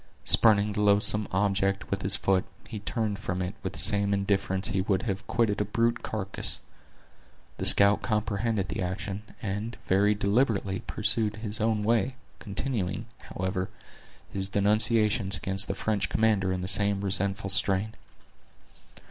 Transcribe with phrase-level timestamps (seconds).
[0.23, 4.69] Spurning the loathsome object with his foot, he turned from it with the same indifference
[4.69, 6.61] he would have quitted a brute carcass.
[7.57, 13.69] The scout comprehended the action, and very deliberately pursued his own way, continuing, however,
[14.27, 17.93] his denunciations against the French commander in the same resentful strain.